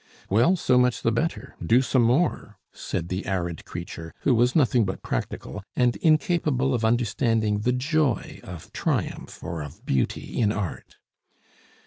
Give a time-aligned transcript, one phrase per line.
[0.31, 1.55] "Well, so much the better!
[1.63, 6.83] Do some more," said the arid creature, who was nothing but practical, and incapable of
[6.83, 10.97] understanding the joy of triumph or of beauty in Art.